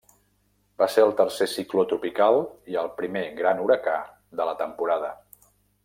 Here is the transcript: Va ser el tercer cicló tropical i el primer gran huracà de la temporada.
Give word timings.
Va 0.81 0.85
ser 0.93 1.03
el 1.07 1.11
tercer 1.19 1.47
cicló 1.51 1.83
tropical 1.91 2.39
i 2.73 2.79
el 2.85 2.89
primer 3.03 3.23
gran 3.43 3.63
huracà 3.67 3.97
de 4.41 4.49
la 4.53 4.57
temporada. 4.65 5.15